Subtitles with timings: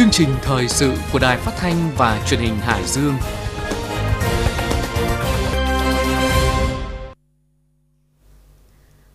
[0.00, 3.14] Chương trình thời sự của Đài Phát thanh và Truyền hình Hải Dương.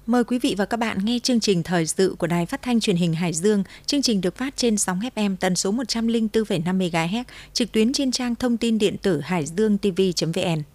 [0.06, 2.80] Mời quý vị và các bạn nghe chương trình thời sự của Đài Phát thanh
[2.80, 3.64] Truyền hình Hải Dương.
[3.86, 7.24] Chương trình được phát trên sóng FM tần số 104,5 MHz,
[7.54, 10.75] trực tuyến trên trang thông tin điện tử hải dương tv.vn.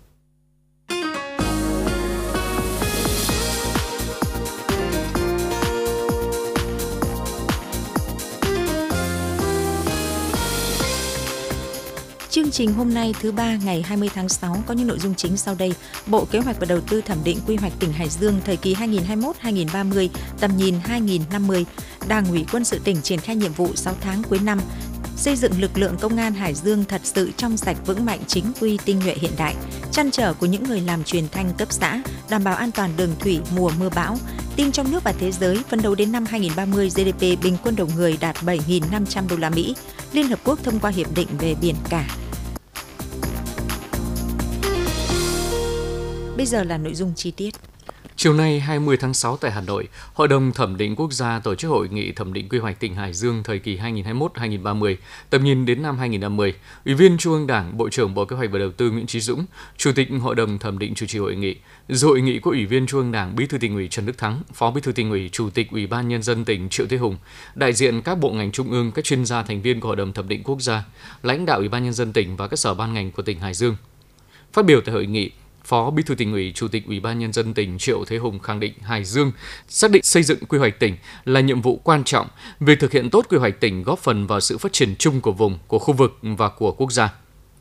[12.31, 15.37] Chương trình hôm nay thứ ba ngày 20 tháng 6 có những nội dung chính
[15.37, 15.73] sau đây.
[16.07, 18.75] Bộ Kế hoạch và Đầu tư thẩm định quy hoạch tỉnh Hải Dương thời kỳ
[18.75, 20.09] 2021-2030,
[20.41, 21.67] tầm nhìn 2050.
[22.09, 24.61] Đảng ủy quân sự tỉnh triển khai nhiệm vụ 6 tháng cuối năm,
[25.17, 28.45] xây dựng lực lượng công an Hải Dương thật sự trong sạch vững mạnh chính
[28.61, 29.55] quy tinh nhuệ hiện đại,
[29.93, 33.15] chăn trở của những người làm truyền thanh cấp xã, đảm bảo an toàn đường
[33.19, 34.17] thủy mùa mưa bão,
[34.57, 37.89] tin trong nước và thế giới phấn đấu đến năm 2030 GDP bình quân đầu
[37.97, 39.75] người đạt 7.500 đô la Mỹ.
[40.13, 42.20] Liên Hợp Quốc thông qua hiệp định về biển cả.
[46.41, 47.51] Bây giờ là nội dung chi tiết.
[48.17, 51.55] Chiều nay 20 tháng 6 tại Hà Nội, Hội đồng Thẩm định Quốc gia tổ
[51.55, 54.97] chức hội nghị thẩm định quy hoạch tỉnh Hải Dương thời kỳ 2021-2030,
[55.31, 56.55] tầm nhìn đến năm 2050.
[56.85, 59.21] Ủy viên Trung ương Đảng, Bộ trưởng Bộ Kế hoạch và Đầu tư Nguyễn Chí
[59.21, 59.45] Dũng,
[59.77, 61.57] Chủ tịch Hội đồng Thẩm định chủ trì hội nghị.
[61.89, 64.19] Dự hội nghị có Ủy viên Trung ương Đảng, Bí thư tỉnh ủy Trần Đức
[64.19, 66.97] Thắng, Phó Bí thư tỉnh ủy, Chủ tịch Ủy ban nhân dân tỉnh Triệu Thế
[66.97, 67.17] Hùng,
[67.55, 70.13] đại diện các bộ ngành trung ương, các chuyên gia thành viên của Hội đồng
[70.13, 70.85] Thẩm định Quốc gia,
[71.23, 73.55] lãnh đạo Ủy ban nhân dân tỉnh và các sở ban ngành của tỉnh Hải
[73.55, 73.77] Dương.
[74.53, 75.31] Phát biểu tại hội nghị,
[75.71, 78.39] Phó Bí thư tỉnh ủy, Chủ tịch Ủy ban nhân dân tỉnh Triệu Thế Hùng
[78.39, 79.33] khẳng định Hải Dương
[79.69, 82.29] xác định xây dựng quy hoạch tỉnh là nhiệm vụ quan trọng.
[82.61, 85.33] Việc thực hiện tốt quy hoạch tỉnh góp phần vào sự phát triển chung của
[85.33, 87.13] vùng, của khu vực và của quốc gia.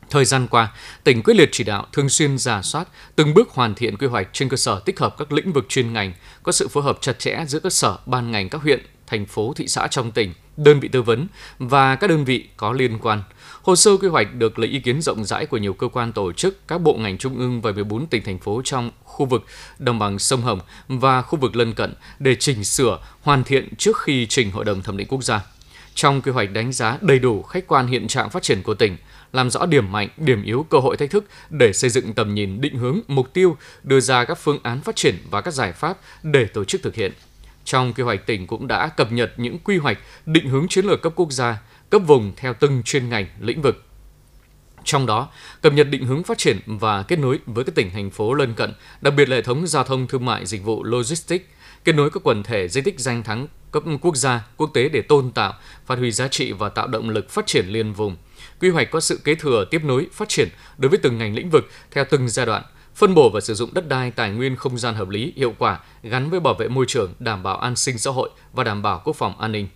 [0.10, 3.76] Thời gian qua, tỉnh quyết liệt chỉ đạo thường xuyên giả soát, từng bước hoàn
[3.76, 6.14] thiện quy hoạch trên cơ sở tích hợp các lĩnh vực chuyên ngành,
[6.44, 9.54] có sự phối hợp chặt chẽ giữa các sở, ban ngành các huyện, thành phố,
[9.56, 11.28] thị xã trong tỉnh, đơn vị tư vấn
[11.60, 13.24] và các đơn vị có liên quan–
[13.70, 16.34] Hồ sơ quy hoạch được lấy ý kiến rộng rãi của nhiều cơ quan tổ
[16.34, 19.46] chức, các bộ ngành trung ương và 14 tỉnh thành phố trong khu vực
[19.80, 23.98] đồng bằng sông Hồng và khu vực lân cận để chỉnh sửa, hoàn thiện trước
[23.98, 25.42] khi trình Hội đồng thẩm định quốc gia.
[25.96, 28.98] Trong quy hoạch đánh giá đầy đủ khách quan hiện trạng phát triển của tỉnh,
[29.34, 32.62] làm rõ điểm mạnh, điểm yếu, cơ hội thách thức để xây dựng tầm nhìn,
[32.62, 35.98] định hướng, mục tiêu, đưa ra các phương án phát triển và các giải pháp
[36.24, 37.12] để tổ chức thực hiện.
[37.66, 41.02] Trong quy hoạch tỉnh cũng đã cập nhật những quy hoạch, định hướng chiến lược
[41.02, 41.58] cấp quốc gia,
[41.90, 43.84] cấp vùng theo từng chuyên ngành, lĩnh vực.
[44.84, 45.30] Trong đó,
[45.62, 48.54] cập nhật định hướng phát triển và kết nối với các tỉnh, thành phố lân
[48.54, 51.46] cận, đặc biệt là hệ thống giao thông thương mại dịch vụ logistics,
[51.84, 55.02] kết nối các quần thể di tích danh thắng cấp quốc gia, quốc tế để
[55.02, 55.54] tôn tạo,
[55.86, 58.18] phát huy giá trị và tạo động lực phát triển liên vùng.
[58.62, 61.50] Quy hoạch có sự kế thừa tiếp nối phát triển đối với từng ngành lĩnh
[61.50, 62.64] vực theo từng giai đoạn,
[62.96, 65.80] phân bổ và sử dụng đất đai tài nguyên không gian hợp lý, hiệu quả
[66.04, 69.02] gắn với bảo vệ môi trường, đảm bảo an sinh xã hội và đảm bảo
[69.04, 69.68] quốc phòng an ninh.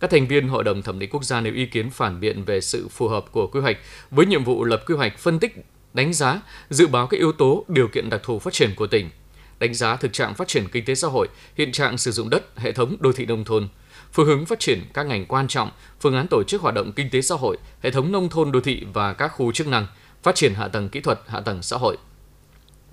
[0.00, 2.60] Các thành viên Hội đồng Thẩm định Quốc gia nêu ý kiến phản biện về
[2.60, 3.76] sự phù hợp của quy hoạch
[4.10, 5.56] với nhiệm vụ lập quy hoạch phân tích,
[5.94, 6.40] đánh giá,
[6.70, 9.10] dự báo các yếu tố, điều kiện đặc thù phát triển của tỉnh,
[9.58, 12.58] đánh giá thực trạng phát triển kinh tế xã hội, hiện trạng sử dụng đất,
[12.58, 13.68] hệ thống đô thị nông thôn,
[14.12, 17.10] phương hướng phát triển các ngành quan trọng, phương án tổ chức hoạt động kinh
[17.10, 19.86] tế xã hội, hệ thống nông thôn đô thị và các khu chức năng,
[20.22, 21.96] phát triển hạ tầng kỹ thuật, hạ tầng xã hội.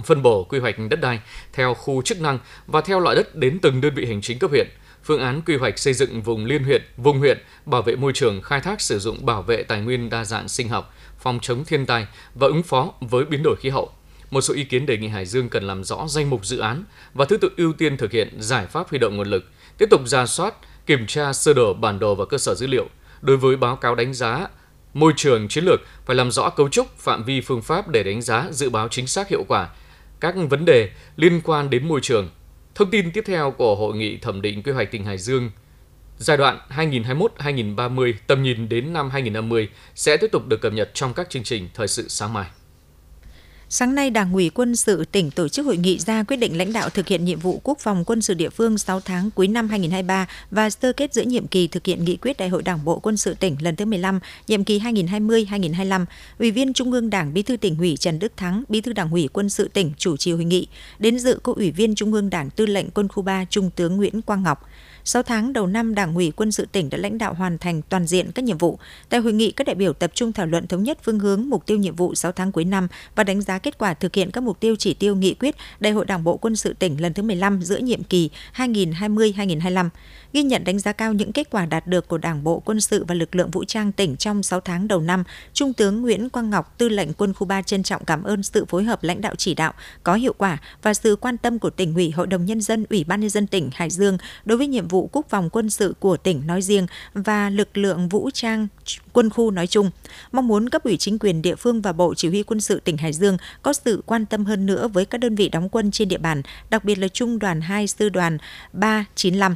[0.04, 1.20] Phân bổ quy hoạch đất đai
[1.54, 4.52] theo khu chức năng và theo loại đất đến từng đơn vị hành chính cấp
[4.52, 4.68] huyện–
[5.08, 8.42] phương án quy hoạch xây dựng vùng liên huyện, vùng huyện, bảo vệ môi trường,
[8.42, 11.86] khai thác sử dụng bảo vệ tài nguyên đa dạng sinh học, phòng chống thiên
[11.86, 13.92] tai và ứng phó với biến đổi khí hậu.
[14.32, 16.84] Một số ý kiến đề nghị Hải Dương cần làm rõ danh mục dự án
[17.14, 19.46] và thứ tự ưu tiên thực hiện giải pháp huy động nguồn lực,
[19.78, 20.54] tiếp tục ra soát,
[20.86, 22.88] kiểm tra sơ đồ bản đồ và cơ sở dữ liệu.
[23.22, 24.48] Đối với báo cáo đánh giá
[24.94, 28.22] môi trường chiến lược phải làm rõ cấu trúc, phạm vi phương pháp để đánh
[28.22, 29.70] giá dự báo chính xác hiệu quả
[30.20, 32.30] các vấn đề liên quan đến môi trường,
[32.78, 35.52] Thông tin tiếp theo của Hội nghị thẩm định quy hoạch tỉnh Hải Dương
[36.18, 41.14] giai đoạn 2021-2030 tầm nhìn đến năm 2050 sẽ tiếp tục được cập nhật trong
[41.14, 42.46] các chương trình thời sự sáng mai.
[43.70, 46.74] Sáng nay, Đảng ủy quân sự tỉnh tổ chức hội nghị ra quyết định lãnh
[46.74, 49.70] đạo thực hiện nhiệm vụ quốc phòng quân sự địa phương 6 tháng cuối năm
[49.70, 53.00] 2023 và sơ kết giữa nhiệm kỳ thực hiện nghị quyết Đại hội Đảng bộ
[53.00, 56.06] quân sự tỉnh lần thứ 15, nhiệm kỳ 2020-2025.
[56.40, 59.12] Ủy viên Trung ương Đảng Bí thư tỉnh ủy Trần Đức Thắng, Bí thư Đảng
[59.12, 60.68] ủy quân sự tỉnh chủ trì hội nghị.
[61.00, 63.98] Đến dự có Ủy viên Trung ương Đảng Tư lệnh Quân khu 3 Trung tướng
[63.98, 64.70] Nguyễn Quang Ngọc.
[65.08, 68.08] 6 tháng đầu năm, Đảng ủy quân sự tỉnh đã lãnh đạo hoàn thành toàn
[68.08, 68.80] diện các nhiệm vụ.
[69.10, 71.66] Tại hội nghị, các đại biểu tập trung thảo luận thống nhất phương hướng, mục
[71.66, 74.42] tiêu nhiệm vụ 6 tháng cuối năm và đánh giá kết quả thực hiện các
[74.42, 77.24] mục tiêu chỉ tiêu nghị quyết Đại hội Đảng bộ quân sự tỉnh lần thứ
[77.24, 79.90] 15 giữa nhiệm kỳ 2020-2025
[80.34, 83.06] ghi nhận đánh giá cao những kết quả đạt được của Đảng bộ quân sự
[83.08, 85.24] và lực lượng vũ trang tỉnh trong 6 tháng đầu năm,
[85.54, 88.66] Trung tướng Nguyễn Quang Ngọc, Tư lệnh Quân khu 3 trân trọng cảm ơn sự
[88.66, 89.74] phối hợp lãnh đạo chỉ đạo
[90.04, 93.04] có hiệu quả và sự quan tâm của tỉnh ủy, Hội đồng nhân dân, Ủy
[93.04, 95.96] ban nhân dân tỉnh Hải Dương đối với nhiệm vụ vụ quốc phòng quân sự
[96.00, 98.68] của tỉnh nói riêng và lực lượng vũ trang
[99.14, 99.92] quân khu nói chung.
[100.32, 102.98] Mong muốn cấp ủy chính quyền địa phương và Bộ Chỉ huy quân sự tỉnh
[102.98, 106.08] Hải Dương có sự quan tâm hơn nữa với các đơn vị đóng quân trên
[106.08, 108.38] địa bàn, đặc biệt là Trung đoàn 2 Sư đoàn
[108.74, 109.56] 395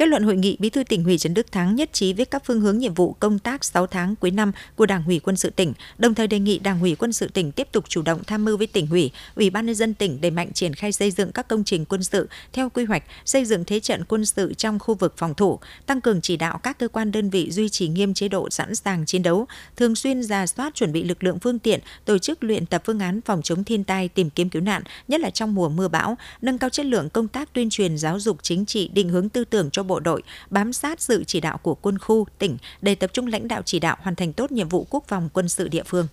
[0.00, 2.42] Kết luận hội nghị, Bí thư tỉnh ủy Trần Đức Thắng nhất trí với các
[2.44, 5.50] phương hướng nhiệm vụ công tác 6 tháng cuối năm của Đảng ủy quân sự
[5.50, 8.44] tỉnh, đồng thời đề nghị Đảng ủy quân sự tỉnh tiếp tục chủ động tham
[8.44, 11.32] mưu với tỉnh ủy, Ủy ban nhân dân tỉnh đẩy mạnh triển khai xây dựng
[11.32, 14.78] các công trình quân sự theo quy hoạch, xây dựng thế trận quân sự trong
[14.78, 17.88] khu vực phòng thủ, tăng cường chỉ đạo các cơ quan đơn vị duy trì
[17.88, 19.46] nghiêm chế độ sẵn sàng chiến đấu,
[19.76, 23.00] thường xuyên ra soát chuẩn bị lực lượng phương tiện, tổ chức luyện tập phương
[23.00, 26.18] án phòng chống thiên tai, tìm kiếm cứu nạn, nhất là trong mùa mưa bão,
[26.42, 29.44] nâng cao chất lượng công tác tuyên truyền giáo dục chính trị, định hướng tư
[29.44, 33.10] tưởng cho bộ đội, bám sát sự chỉ đạo của quân khu, tỉnh để tập
[33.12, 35.82] trung lãnh đạo chỉ đạo hoàn thành tốt nhiệm vụ quốc phòng quân sự địa
[35.86, 36.06] phương.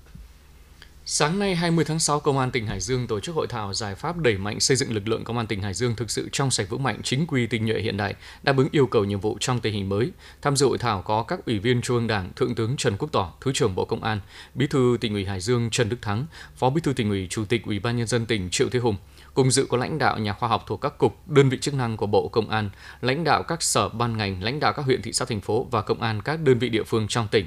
[1.09, 3.95] Sáng nay 20 tháng 6, Công an tỉnh Hải Dương tổ chức hội thảo giải
[3.95, 6.51] pháp đẩy mạnh xây dựng lực lượng Công an tỉnh Hải Dương thực sự trong
[6.51, 9.37] sạch vững mạnh, chính quy, tinh nhuệ hiện đại, đáp ứng yêu cầu nhiệm vụ
[9.39, 10.11] trong tình hình mới.
[10.41, 13.09] Tham dự hội thảo có các ủy viên Trung ương Đảng, Thượng tướng Trần Quốc
[13.11, 14.19] Tỏ, Thứ trưởng Bộ Công an,
[14.55, 16.25] Bí thư tỉnh ủy Hải Dương Trần Đức Thắng,
[16.55, 18.95] Phó Bí thư tỉnh ủy, Chủ tịch Ủy ban nhân dân tỉnh Triệu Thế Hùng,
[19.37, 21.97] Cùng dự có lãnh đạo nhà khoa học thuộc các cục, đơn vị chức năng
[21.97, 22.69] của Bộ Công an,
[23.01, 25.81] lãnh đạo các sở ban ngành, lãnh đạo các huyện, thị xã, thành phố và
[25.81, 27.45] công an các đơn vị địa phương trong tỉnh.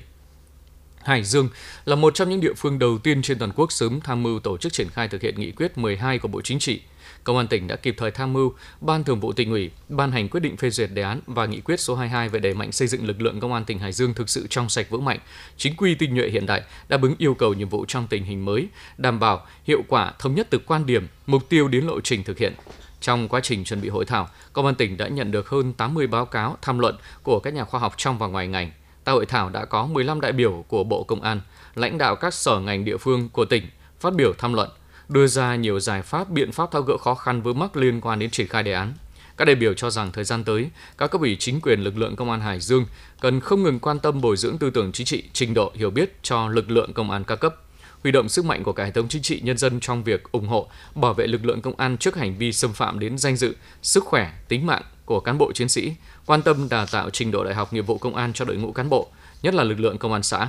[1.03, 1.49] Hải Dương
[1.85, 4.59] là một trong những địa phương đầu tiên trên toàn quốc sớm tham mưu tổ
[4.59, 6.81] chức triển khai thực hiện nghị quyết 12 của Bộ Chính trị
[7.25, 10.29] Công an tỉnh đã kịp thời tham mưu Ban Thường vụ tỉnh ủy ban hành
[10.29, 12.89] quyết định phê duyệt đề án và nghị quyết số 22 về đẩy mạnh xây
[12.89, 15.19] dựng lực lượng công an tỉnh Hải Dương thực sự trong sạch vững mạnh,
[15.57, 18.45] chính quy tinh nhuệ hiện đại, đáp ứng yêu cầu nhiệm vụ trong tình hình
[18.45, 18.69] mới,
[18.99, 22.39] đảm bảo hiệu quả thống nhất từ quan điểm, mục tiêu đến lộ trình thực
[22.39, 22.55] hiện.
[23.01, 26.07] Trong quá trình chuẩn bị hội thảo, Công an tỉnh đã nhận được hơn 80
[26.07, 28.71] báo cáo tham luận của các nhà khoa học trong và ngoài ngành.
[29.05, 31.41] Tại hội thảo đã có 15 đại biểu của Bộ Công an,
[31.75, 33.67] lãnh đạo các sở ngành địa phương của tỉnh
[34.01, 34.71] phát biểu tham luận,
[35.11, 38.19] đưa ra nhiều giải pháp, biện pháp tháo gỡ khó khăn vướng mắc liên quan
[38.19, 38.95] đến triển khai đề án.
[39.37, 42.17] Các đại biểu cho rằng thời gian tới, các cấp ủy chính quyền lực lượng
[42.17, 42.87] công an Hải Dương
[43.21, 46.19] cần không ngừng quan tâm bồi dưỡng tư tưởng chính trị, trình độ hiểu biết
[46.23, 47.55] cho lực lượng công an các cấp,
[48.03, 50.49] huy động sức mạnh của cả hệ thống chính trị nhân dân trong việc ủng
[50.49, 53.57] hộ, bảo vệ lực lượng công an trước hành vi xâm phạm đến danh dự,
[53.83, 55.93] sức khỏe, tính mạng của cán bộ chiến sĩ,
[56.27, 58.73] quan tâm đào tạo trình độ đại học nghiệp vụ công an cho đội ngũ
[58.73, 59.09] cán bộ,
[59.43, 60.49] nhất là lực lượng công an xã.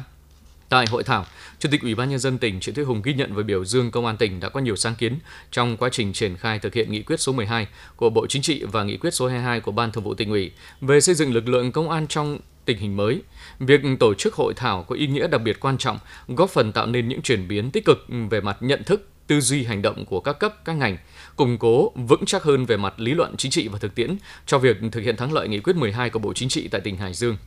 [0.71, 1.25] Tại hội thảo,
[1.59, 3.91] Chủ tịch Ủy ban nhân dân tỉnh Triệu Thế Hùng ghi nhận và biểu dương
[3.91, 5.19] công an tỉnh đã có nhiều sáng kiến
[5.51, 8.63] trong quá trình triển khai thực hiện nghị quyết số 12 của Bộ Chính trị
[8.63, 10.51] và nghị quyết số 22 của Ban Thường vụ tỉnh ủy
[10.81, 13.21] về xây dựng lực lượng công an trong tình hình mới.
[13.59, 16.85] Việc tổ chức hội thảo có ý nghĩa đặc biệt quan trọng, góp phần tạo
[16.85, 20.19] nên những chuyển biến tích cực về mặt nhận thức, tư duy hành động của
[20.19, 20.97] các cấp, các ngành,
[21.35, 24.15] củng cố vững chắc hơn về mặt lý luận chính trị và thực tiễn
[24.45, 26.97] cho việc thực hiện thắng lợi nghị quyết 12 của Bộ Chính trị tại tỉnh
[26.97, 27.37] Hải Dương.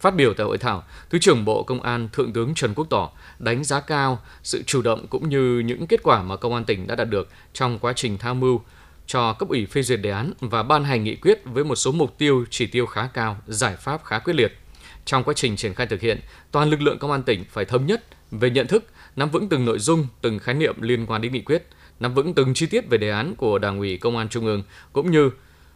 [0.00, 3.10] Phát biểu tại hội thảo, Thứ trưởng Bộ Công an Thượng tướng Trần Quốc Tỏ
[3.38, 6.86] đánh giá cao sự chủ động cũng như những kết quả mà Công an tỉnh
[6.86, 8.60] đã đạt được trong quá trình tham mưu
[9.06, 11.92] cho cấp ủy phê duyệt đề án và ban hành nghị quyết với một số
[11.92, 14.58] mục tiêu chỉ tiêu khá cao, giải pháp khá quyết liệt.
[15.04, 16.20] Trong quá trình triển khai thực hiện,
[16.50, 18.84] toàn lực lượng công an tỉnh phải thống nhất về nhận thức,
[19.16, 21.66] nắm vững từng nội dung, từng khái niệm liên quan đến nghị quyết,
[22.00, 24.62] nắm vững từng chi tiết về đề án của Đảng ủy Công an Trung ương
[24.92, 25.30] cũng như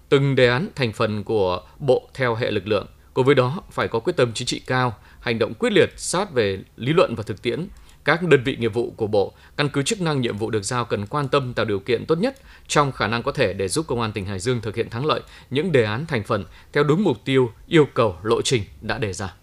[0.08, 3.89] từng đề án thành phần của bộ theo hệ lực lượng Cùng với đó, phải
[3.89, 7.23] có quyết tâm chính trị cao, hành động quyết liệt sát về lý luận và
[7.23, 7.69] thực tiễn.
[8.05, 10.85] Các đơn vị nghiệp vụ của Bộ, căn cứ chức năng nhiệm vụ được giao
[10.85, 12.37] cần quan tâm tạo điều kiện tốt nhất
[12.69, 15.07] trong khả năng có thể để giúp Công an tỉnh Hải Dương thực hiện thắng
[15.07, 15.21] lợi
[15.51, 19.13] những đề án thành phần theo đúng mục tiêu, yêu cầu, lộ trình đã đề
[19.13, 19.35] ra.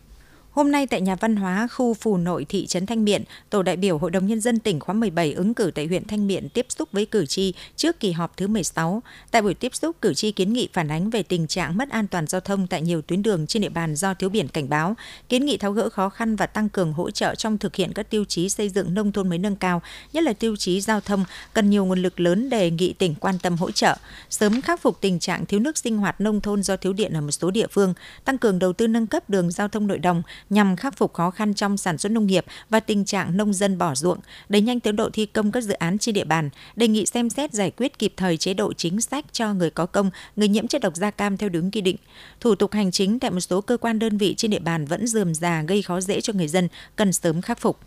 [0.57, 3.77] Hôm nay tại nhà văn hóa khu Phù Nội thị trấn Thanh Miện, tổ đại
[3.77, 6.65] biểu Hội đồng nhân dân tỉnh khóa 17 ứng cử tại huyện Thanh Miện tiếp
[6.69, 9.01] xúc với cử tri trước kỳ họp thứ 16.
[9.31, 12.07] Tại buổi tiếp xúc, cử tri kiến nghị phản ánh về tình trạng mất an
[12.07, 14.95] toàn giao thông tại nhiều tuyến đường trên địa bàn do thiếu biển cảnh báo,
[15.29, 18.09] kiến nghị tháo gỡ khó khăn và tăng cường hỗ trợ trong thực hiện các
[18.09, 19.81] tiêu chí xây dựng nông thôn mới nâng cao,
[20.13, 23.39] nhất là tiêu chí giao thông cần nhiều nguồn lực lớn đề nghị tỉnh quan
[23.39, 23.97] tâm hỗ trợ,
[24.29, 27.21] sớm khắc phục tình trạng thiếu nước sinh hoạt nông thôn do thiếu điện ở
[27.21, 27.93] một số địa phương,
[28.25, 31.31] tăng cường đầu tư nâng cấp đường giao thông nội đồng, nhằm khắc phục khó
[31.31, 34.79] khăn trong sản xuất nông nghiệp và tình trạng nông dân bỏ ruộng, đẩy nhanh
[34.79, 37.71] tiến độ thi công các dự án trên địa bàn, đề nghị xem xét giải
[37.71, 40.95] quyết kịp thời chế độ chính sách cho người có công, người nhiễm chất độc
[40.95, 41.95] da cam theo đúng quy định.
[42.39, 45.07] Thủ tục hành chính tại một số cơ quan đơn vị trên địa bàn vẫn
[45.07, 47.79] dườm già gây khó dễ cho người dân, cần sớm khắc phục.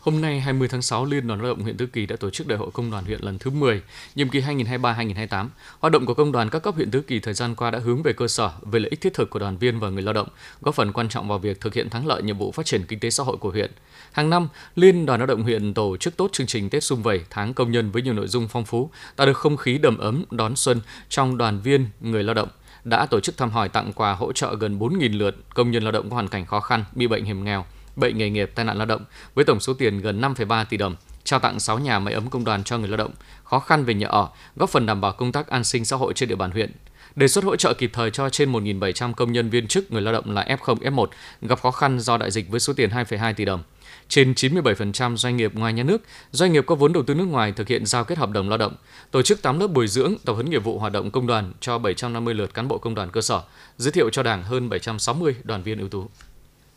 [0.00, 2.46] Hôm nay 20 tháng 6, Liên đoàn Lao động huyện Tứ Kỳ đã tổ chức
[2.46, 3.82] Đại hội Công đoàn huyện lần thứ 10,
[4.14, 5.48] nhiệm kỳ 2023-2028.
[5.80, 8.02] Hoạt động của công đoàn các cấp huyện Tứ Kỳ thời gian qua đã hướng
[8.02, 10.28] về cơ sở, về lợi ích thiết thực của đoàn viên và người lao động,
[10.60, 13.00] góp phần quan trọng vào việc thực hiện thắng lợi nhiệm vụ phát triển kinh
[13.00, 13.70] tế xã hội của huyện.
[14.12, 17.20] Hàng năm, Liên đoàn Lao động huyện tổ chức tốt chương trình Tết Xung Vầy,
[17.30, 20.24] tháng công nhân với nhiều nội dung phong phú, tạo được không khí đầm ấm
[20.30, 22.48] đón xuân trong đoàn viên, người lao động
[22.84, 25.92] đã tổ chức thăm hỏi tặng quà hỗ trợ gần 4.000 lượt công nhân lao
[25.92, 27.64] động có hoàn cảnh khó khăn, bị bệnh hiểm nghèo,
[27.98, 30.96] bệnh nghề nghiệp tai nạn lao động với tổng số tiền gần 5,3 tỷ đồng,
[31.24, 33.12] trao tặng 6 nhà máy ấm công đoàn cho người lao động
[33.44, 36.12] khó khăn về nhà ở, góp phần đảm bảo công tác an sinh xã hội
[36.14, 36.72] trên địa bàn huyện.
[37.16, 40.14] đề xuất hỗ trợ kịp thời cho trên 1.700 công nhân viên chức người lao
[40.14, 41.06] động là F0, F1
[41.42, 43.62] gặp khó khăn do đại dịch với số tiền 2,2 tỷ đồng.
[44.08, 47.52] Trên 97% doanh nghiệp ngoài nhà nước, doanh nghiệp có vốn đầu tư nước ngoài
[47.52, 48.74] thực hiện giao kết hợp đồng lao động,
[49.10, 51.78] tổ chức 8 lớp bồi dưỡng, tập huấn nghiệp vụ hoạt động công đoàn cho
[51.78, 53.42] 750 lượt cán bộ công đoàn cơ sở,
[53.76, 56.08] giới thiệu cho Đảng hơn 760 đoàn viên ưu tú.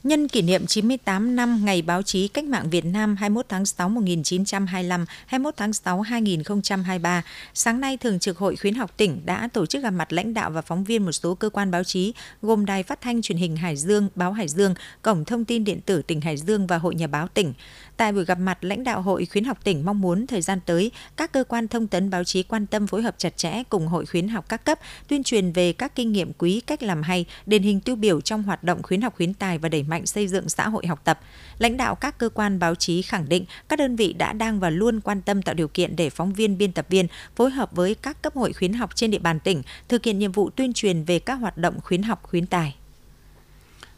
[0.04, 3.90] Nhân kỷ niệm 98 năm Ngày báo chí Cách mạng Việt Nam 21 tháng 6
[3.90, 9.66] 1925, 21 tháng 6 2023, sáng nay Thường trực Hội khuyến học tỉnh đã tổ
[9.66, 12.66] chức gặp mặt lãnh đạo và phóng viên một số cơ quan báo chí gồm
[12.66, 16.02] Đài Phát thanh Truyền hình Hải Dương, Báo Hải Dương, Cổng Thông tin Điện tử
[16.02, 17.54] tỉnh Hải Dương và Hội Nhà báo tỉnh.
[17.98, 20.92] Tại buổi gặp mặt, lãnh đạo Hội khuyến học tỉnh mong muốn thời gian tới,
[21.18, 24.06] các cơ quan thông tấn báo chí quan tâm phối hợp chặt chẽ cùng Hội
[24.06, 27.64] khuyến học các cấp, tuyên truyền về các kinh nghiệm quý, cách làm hay, điển
[27.64, 30.50] hình tiêu biểu trong hoạt động khuyến học khuyến tài và đẩy mạnh xây dựng
[30.50, 31.20] xã hội học tập.
[31.58, 34.70] Lãnh đạo các cơ quan báo chí khẳng định các đơn vị đã đang và
[34.70, 37.96] luôn quan tâm tạo điều kiện để phóng viên, biên tập viên phối hợp với
[37.96, 41.04] các cấp hội khuyến học trên địa bàn tỉnh thực hiện nhiệm vụ tuyên truyền
[41.04, 42.76] về các hoạt động khuyến học khuyến tài.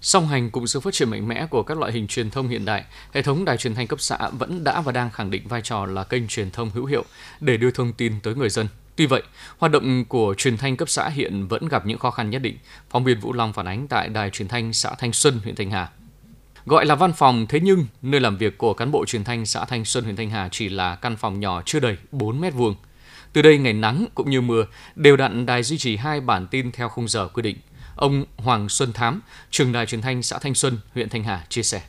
[0.02, 2.66] Song hành cùng sự phát triển mạnh mẽ của các loại hình truyền thông hiện
[2.66, 2.84] đại,
[3.14, 5.86] hệ thống đài truyền thanh cấp xã vẫn đã và đang khẳng định vai trò
[5.86, 7.06] là kênh truyền thông hữu hiệu
[7.40, 8.68] để đưa thông tin tới người dân.
[8.96, 9.24] Tuy vậy,
[9.58, 12.58] hoạt động của truyền thanh cấp xã hiện vẫn gặp những khó khăn nhất định.
[12.90, 15.72] Phóng viên Vũ Long phản ánh tại đài truyền thanh xã Thanh Xuân, huyện Thanh
[15.72, 15.90] Hà.
[16.66, 19.66] Gọi là văn phòng, thế nhưng nơi làm việc của cán bộ truyền thanh xã
[19.66, 22.76] Thanh Xuân, huyện Thanh Hà chỉ là căn phòng nhỏ chưa đầy 4 mét vuông.
[23.34, 26.72] Từ đây ngày nắng cũng như mưa, đều đặn đài duy trì hai bản tin
[26.72, 27.58] theo khung giờ quy định.
[27.96, 29.22] Ông Hoàng Xuân Thám,
[29.52, 31.82] trường đài truyền thanh xã Thanh Xuân, huyện Thanh Hà chia sẻ.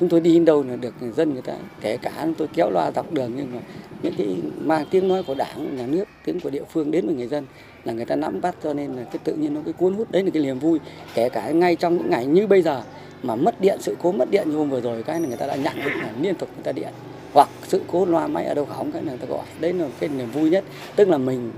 [0.00, 2.70] Chúng tôi đi đến đâu là được dân người ta, kể cả chúng tôi kéo
[2.70, 3.60] loa dọc đường nhưng mà
[4.02, 7.14] những cái mang tiếng nói của đảng, nhà nước, tiếng của địa phương đến với
[7.14, 7.46] người dân
[7.84, 10.10] là người ta nắm bắt cho nên là cái tự nhiên nó cái cuốn hút.
[10.10, 10.78] Đấy là cái niềm vui
[11.14, 12.82] kể cả ngay trong những ngày như bây giờ
[13.22, 15.46] mà mất điện sự cố mất điện như hôm vừa rồi cái là người ta
[15.46, 16.92] đã nhận được là liên tục người ta điện.
[17.32, 19.44] Hoặc sự cố loa máy ở đâu hỏng cái là người ta gọi.
[19.60, 20.64] Đấy là cái niềm vui nhất
[20.96, 21.52] tức là mình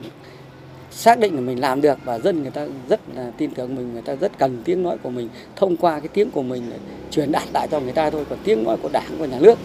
[0.90, 3.92] xác định là mình làm được và dân người ta rất là tin tưởng mình
[3.92, 6.72] người ta rất cần tiếng nói của mình thông qua cái tiếng của mình
[7.10, 9.58] truyền đạt lại cho người ta thôi còn tiếng nói của đảng của nhà nước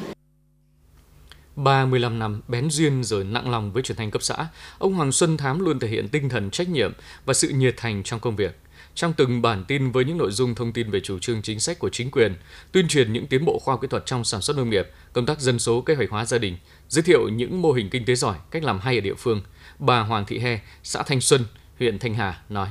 [1.56, 5.38] 35 năm bén duyên rồi nặng lòng với truyền thanh cấp xã, ông Hoàng Xuân
[5.38, 6.94] Thám luôn thể hiện tinh thần trách nhiệm
[7.26, 8.60] và sự nhiệt thành trong công việc.
[8.96, 11.80] Trong từng bản tin với những nội dung thông tin về chủ trương chính sách
[11.80, 12.36] của chính quyền,
[12.72, 15.26] tuyên truyền những tiến bộ khoa học kỹ thuật trong sản xuất nông nghiệp, công
[15.26, 16.58] tác dân số kế hoạch hóa gia đình,
[16.90, 19.42] giới thiệu những mô hình kinh tế giỏi, cách làm hay ở địa phương,
[19.80, 21.42] bà Hoàng Thị He, xã Thanh Xuân,
[21.80, 22.68] huyện Thanh Hà nói.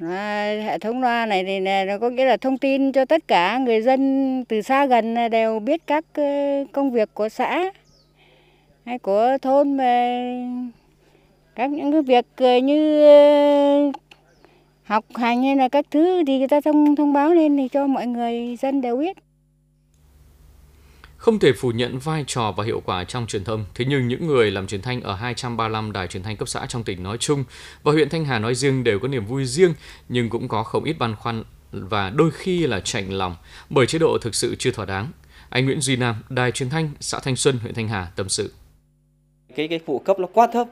[0.00, 3.58] À, hệ thống loa này thì nó có nghĩa là thông tin cho tất cả
[3.58, 6.22] người dân từ xa gần đều biết các ờ,
[6.72, 7.64] công việc của xã
[8.84, 10.44] hay của thôn về
[11.54, 13.92] các những cái việc ờ, như ờ,
[14.84, 17.86] học hành hay là các thứ thì người ta thông thông báo lên thì cho
[17.86, 19.16] mọi người dân đều biết.
[21.18, 24.26] Không thể phủ nhận vai trò và hiệu quả trong truyền thông, thế nhưng những
[24.26, 27.44] người làm truyền thanh ở 235 đài truyền thanh cấp xã trong tỉnh nói chung
[27.82, 29.74] và huyện Thanh Hà nói riêng đều có niềm vui riêng
[30.08, 33.36] nhưng cũng có không ít băn khoăn và đôi khi là chạnh lòng
[33.70, 35.08] bởi chế độ thực sự chưa thỏa đáng.
[35.50, 38.52] Anh Nguyễn Duy Nam, đài truyền thanh xã Thanh Xuân, huyện Thanh Hà tâm sự.
[39.56, 40.68] Cái cái phụ cấp nó quá thấp.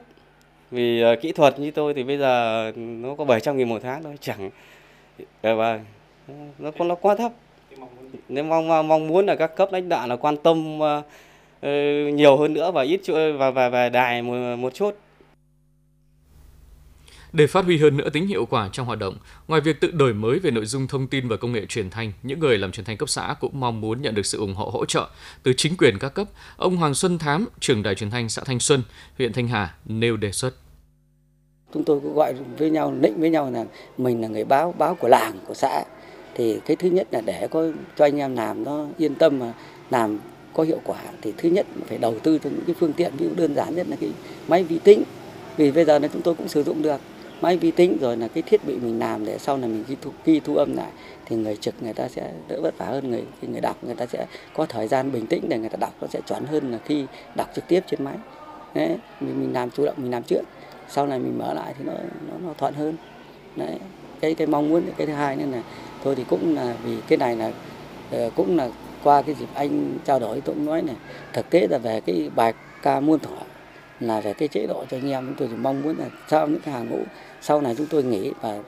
[0.71, 4.03] Vì uh, kỹ thuật như tôi thì bây giờ nó có 700 nghìn một tháng
[4.03, 4.49] thôi, chẳng
[5.41, 5.79] ờ, và
[6.57, 7.31] nó nó quá thấp
[8.29, 11.03] nên mong mong muốn là các cấp lãnh đạo là quan tâm uh,
[12.13, 13.01] nhiều hơn nữa và ít
[13.37, 14.97] và và và đài một, một chút.
[17.33, 19.17] Để phát huy hơn nữa tính hiệu quả trong hoạt động,
[19.47, 22.11] ngoài việc tự đổi mới về nội dung thông tin và công nghệ truyền thanh,
[22.23, 24.69] những người làm truyền thanh cấp xã cũng mong muốn nhận được sự ủng hộ
[24.69, 25.07] hỗ trợ
[25.43, 26.27] từ chính quyền các cấp.
[26.57, 28.83] Ông Hoàng Xuân Thám, trưởng đài truyền thanh xã Thanh Xuân,
[29.17, 30.53] huyện Thanh Hà nêu đề xuất.
[31.73, 33.65] Chúng tôi cũng gọi với nhau, định với nhau là
[33.97, 35.83] mình là người báo, báo của làng, của xã
[36.37, 39.53] thì cái thứ nhất là để có cho anh em làm nó yên tâm mà
[39.89, 40.19] làm
[40.53, 43.25] có hiệu quả thì thứ nhất phải đầu tư cho những cái phương tiện ví
[43.25, 44.09] dụ đơn giản nhất là cái
[44.47, 45.03] máy vi tính.
[45.57, 47.01] Vì bây giờ là chúng tôi cũng sử dụng được
[47.41, 49.95] máy vi tính rồi là cái thiết bị mình làm để sau này mình ghi
[50.01, 50.91] thu, ghi thu âm lại
[51.25, 53.95] thì người trực người ta sẽ đỡ vất vả hơn người khi người đọc người
[53.95, 56.71] ta sẽ có thời gian bình tĩnh để người ta đọc nó sẽ chuẩn hơn
[56.71, 58.15] là khi đọc trực tiếp trên máy.
[58.73, 60.41] Đấy mình mình làm chủ động mình làm trước
[60.89, 61.93] sau này mình mở lại thì nó
[62.27, 62.95] nó, nó thuận hơn.
[63.55, 63.77] Đấy
[64.19, 65.61] cái cái mong muốn cái thứ hai nữa là
[66.07, 67.51] tôi thì cũng là vì cái này là
[68.11, 68.69] ờ, cũng là
[69.03, 70.95] qua cái dịp anh trao đổi, tôi cũng nói này,
[71.33, 73.37] thực tế là về cái bài ca muôn thuở
[73.99, 76.47] là về cái chế độ cho anh em, chúng tôi thì mong muốn là sau
[76.47, 76.99] những cái hàng ngũ,
[77.41, 78.59] sau này chúng tôi nghỉ và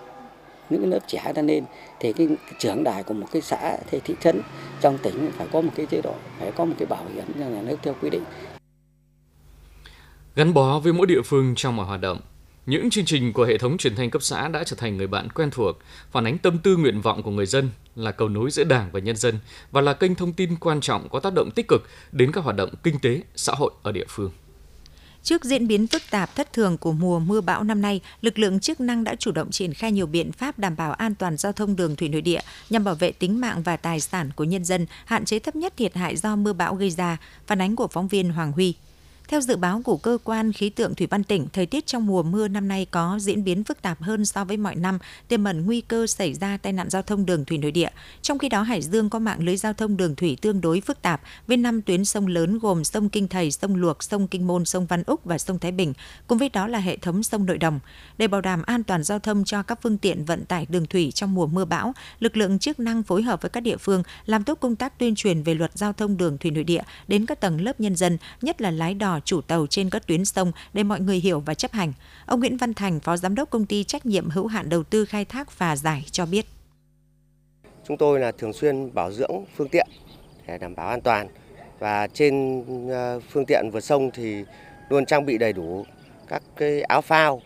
[0.70, 1.64] những lớp trẻ ta nên
[2.00, 2.28] thì cái
[2.60, 4.42] trưởng đài của một cái xã thì thị trấn
[4.82, 7.46] trong tỉnh phải có một cái chế độ, phải có một cái bảo hiểm cho
[7.46, 8.24] nhà nước theo quy định.
[10.36, 12.18] Gắn bó với mỗi địa phương trong mọi hoạt động
[12.70, 15.30] những chương trình của hệ thống truyền thanh cấp xã đã trở thành người bạn
[15.30, 15.78] quen thuộc,
[16.12, 19.00] phản ánh tâm tư nguyện vọng của người dân, là cầu nối giữa Đảng và
[19.00, 19.40] nhân dân
[19.72, 22.56] và là kênh thông tin quan trọng có tác động tích cực đến các hoạt
[22.56, 24.32] động kinh tế, xã hội ở địa phương.
[25.24, 28.60] Trước diễn biến phức tạp thất thường của mùa mưa bão năm nay, lực lượng
[28.60, 31.52] chức năng đã chủ động triển khai nhiều biện pháp đảm bảo an toàn giao
[31.52, 34.66] thông đường thủy nội địa nhằm bảo vệ tính mạng và tài sản của nhân
[34.66, 37.18] dân, hạn chế thấp nhất thiệt hại do mưa bão gây ra.
[37.48, 38.76] Phản ánh của phóng viên Hoàng Huy.
[39.30, 42.24] Theo dự báo của cơ quan khí tượng thủy văn tỉnh, thời tiết trong mùa
[42.24, 45.66] mưa năm nay có diễn biến phức tạp hơn so với mọi năm, tiềm ẩn
[45.66, 47.90] nguy cơ xảy ra tai nạn giao thông đường thủy nội địa.
[48.22, 51.02] Trong khi đó, Hải Dương có mạng lưới giao thông đường thủy tương đối phức
[51.02, 54.66] tạp với năm tuyến sông lớn gồm sông Kinh Thầy, sông Luộc, sông Kinh Môn,
[54.66, 55.94] sông Văn Úc và sông Thái Bình,
[56.28, 57.80] cùng với đó là hệ thống sông nội đồng.
[58.18, 61.12] Để bảo đảm an toàn giao thông cho các phương tiện vận tải đường thủy
[61.16, 64.44] trong mùa mưa bão, lực lượng chức năng phối hợp với các địa phương làm
[64.44, 67.42] tốt công tác tuyên truyền về luật giao thông đường thủy nội địa đến các
[67.42, 70.84] tầng lớp nhân dân, nhất là lái đò chủ tàu trên các tuyến sông để
[70.84, 71.94] mọi người hiểu và chấp hành.
[72.26, 75.06] Ông Nguyễn Văn Thành, Phó Giám đốc Công ty Trách nhiệm hữu hạn đầu tư
[75.06, 76.46] khai thác và giải cho biết.
[77.88, 79.88] Chúng tôi là thường xuyên bảo dưỡng phương tiện
[80.48, 81.28] để đảm bảo an toàn
[81.80, 84.44] và trên ờ, phương tiện vượt sông thì
[84.90, 85.86] luôn trang bị đầy đủ
[86.28, 87.42] các cái áo phao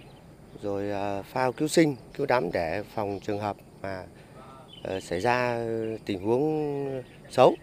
[0.62, 4.04] rồi ờ, phao cứu sinh, cứu đắm để phòng trường hợp mà
[4.84, 5.66] ờ, xảy ra
[6.06, 7.56] tình huống xấu.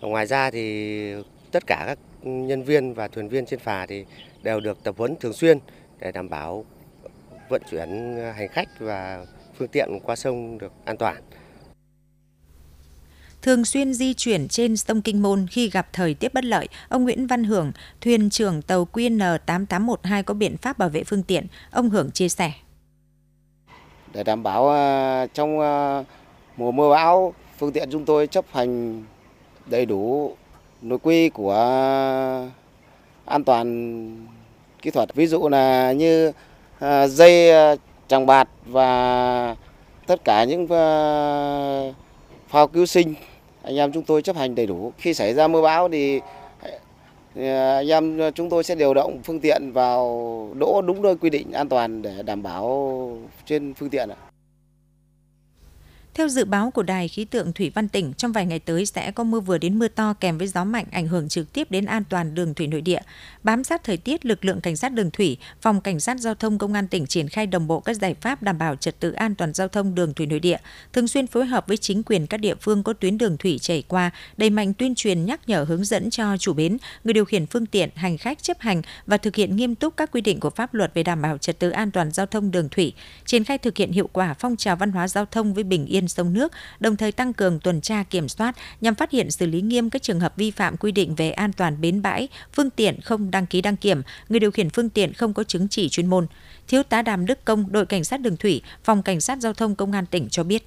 [0.00, 1.14] Ngoài ra thì
[1.50, 4.04] tất cả các nhân viên và thuyền viên trên phà thì
[4.42, 5.58] đều được tập huấn thường xuyên
[6.00, 6.64] để đảm bảo
[7.48, 9.26] vận chuyển hành khách và
[9.58, 11.22] phương tiện qua sông được an toàn.
[13.42, 17.04] Thường xuyên di chuyển trên sông Kinh Môn khi gặp thời tiết bất lợi, ông
[17.04, 21.46] Nguyễn Văn Hưởng, thuyền trưởng tàu QN8812 có biện pháp bảo vệ phương tiện.
[21.70, 22.52] Ông Hưởng chia sẻ.
[24.12, 26.04] Để đảm bảo à, trong à,
[26.56, 29.02] mùa mưa bão, phương tiện chúng tôi chấp hành
[29.66, 30.36] đầy đủ
[30.84, 31.52] nội quy của
[33.24, 34.26] an toàn
[34.82, 36.32] kỹ thuật, ví dụ là như
[36.78, 37.74] à, dây à,
[38.08, 39.56] tràng bạt và
[40.06, 40.84] tất cả những à,
[42.48, 43.14] phao cứu sinh,
[43.62, 46.20] anh em chúng tôi chấp hành đầy đủ khi xảy ra mưa bão thì
[47.34, 51.52] anh em chúng tôi sẽ điều động phương tiện vào đỗ đúng nơi quy định
[51.52, 54.33] an toàn để đảm bảo trên phương tiện ạ.
[56.14, 59.10] Theo dự báo của Đài khí tượng Thủy văn tỉnh, trong vài ngày tới sẽ
[59.10, 61.84] có mưa vừa đến mưa to kèm với gió mạnh ảnh hưởng trực tiếp đến
[61.84, 63.00] an toàn đường thủy nội địa.
[63.42, 66.58] Bám sát thời tiết, lực lượng cảnh sát đường thủy, phòng cảnh sát giao thông
[66.58, 69.34] công an tỉnh triển khai đồng bộ các giải pháp đảm bảo trật tự an
[69.34, 70.56] toàn giao thông đường thủy nội địa,
[70.92, 73.82] thường xuyên phối hợp với chính quyền các địa phương có tuyến đường thủy chảy
[73.88, 77.46] qua, đẩy mạnh tuyên truyền nhắc nhở hướng dẫn cho chủ bến, người điều khiển
[77.46, 80.50] phương tiện, hành khách chấp hành và thực hiện nghiêm túc các quy định của
[80.50, 82.92] pháp luật về đảm bảo trật tự an toàn giao thông đường thủy,
[83.26, 86.03] triển khai thực hiện hiệu quả phong trào văn hóa giao thông với bình yên
[86.04, 89.46] trên sông nước, đồng thời tăng cường tuần tra kiểm soát nhằm phát hiện xử
[89.46, 92.70] lý nghiêm các trường hợp vi phạm quy định về an toàn bến bãi, phương
[92.70, 95.88] tiện không đăng ký đăng kiểm, người điều khiển phương tiện không có chứng chỉ
[95.88, 96.26] chuyên môn.
[96.68, 99.74] Thiếu tá Đàm Đức Công, đội cảnh sát đường thủy, phòng cảnh sát giao thông
[99.74, 100.62] công an tỉnh cho biết.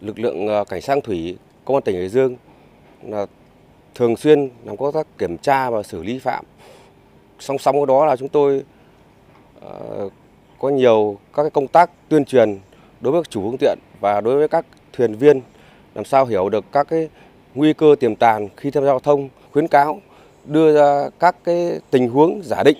[0.00, 2.36] Lực lượng ờ, cảnh sát thủy công an tỉnh Hải Dương
[3.02, 3.26] là
[3.94, 6.44] thường xuyên làm công tác kiểm tra và xử lý phạm.
[7.40, 8.62] Song song với đó là chúng tôi
[9.60, 10.08] ờ,
[10.58, 12.58] có nhiều các công tác tuyên truyền
[13.04, 15.40] đối với chủ phương tiện và đối với các thuyền viên
[15.94, 17.08] làm sao hiểu được các cái
[17.54, 20.00] nguy cơ tiềm tàng khi tham gia giao thông, khuyến cáo
[20.44, 22.76] đưa ra các cái tình huống giả định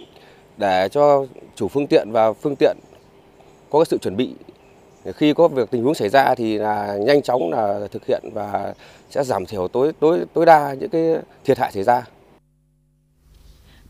[0.56, 2.76] để cho chủ phương tiện và phương tiện
[3.70, 4.34] có cái sự chuẩn bị
[5.12, 8.74] khi có việc tình huống xảy ra thì là nhanh chóng là thực hiện và
[9.10, 12.02] sẽ giảm thiểu tối tối tối đa những cái thiệt hại xảy ra.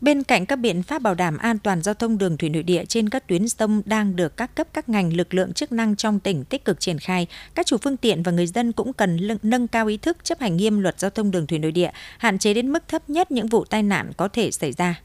[0.01, 2.85] Bên cạnh các biện pháp bảo đảm an toàn giao thông đường thủy nội địa
[2.85, 6.19] trên các tuyến sông đang được các cấp các ngành lực lượng chức năng trong
[6.19, 9.67] tỉnh tích cực triển khai, các chủ phương tiện và người dân cũng cần nâng
[9.67, 12.53] cao ý thức chấp hành nghiêm luật giao thông đường thủy nội địa, hạn chế
[12.53, 15.01] đến mức thấp nhất những vụ tai nạn có thể xảy ra.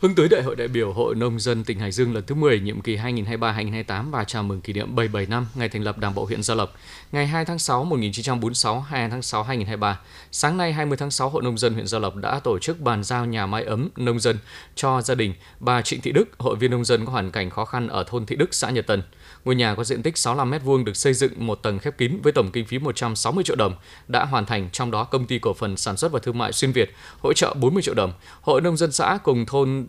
[0.00, 2.60] Hướng tới Đại hội đại biểu Hội Nông dân tỉnh Hải Dương lần thứ 10,
[2.60, 6.24] nhiệm kỳ 2023-2028 và chào mừng kỷ niệm 77 năm ngày thành lập Đảng bộ
[6.24, 6.74] huyện Gia Lộc,
[7.12, 10.00] ngày 2 tháng 6 1946, 2 tháng 6 2023.
[10.30, 13.04] Sáng nay 20 tháng 6, Hội Nông dân huyện Gia Lộc đã tổ chức bàn
[13.04, 14.38] giao nhà mái ấm nông dân
[14.74, 17.64] cho gia đình bà Trịnh Thị Đức, hội viên nông dân có hoàn cảnh khó
[17.64, 19.02] khăn ở thôn Thị Đức, xã Nhật Tân.
[19.44, 22.32] Ngôi nhà có diện tích 65 m2 được xây dựng một tầng khép kín với
[22.32, 23.74] tổng kinh phí 160 triệu đồng
[24.08, 26.72] đã hoàn thành, trong đó công ty cổ phần sản xuất và thương mại xuyên
[26.72, 28.12] Việt hỗ trợ 40 triệu đồng.
[28.40, 29.86] Hội nông dân xã cùng thôn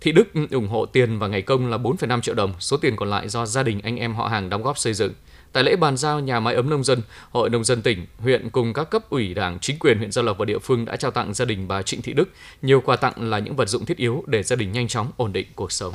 [0.00, 3.10] Thị Đức ủng hộ tiền và ngày công là 4,5 triệu đồng, số tiền còn
[3.10, 5.12] lại do gia đình anh em họ hàng đóng góp xây dựng.
[5.52, 8.72] Tại lễ bàn giao nhà máy ấm nông dân, Hội nông dân tỉnh, huyện cùng
[8.72, 11.34] các cấp ủy Đảng, chính quyền huyện Gia Lộc và địa phương đã trao tặng
[11.34, 12.28] gia đình bà Trịnh Thị Đức
[12.62, 15.32] nhiều quà tặng là những vật dụng thiết yếu để gia đình nhanh chóng ổn
[15.32, 15.94] định cuộc sống.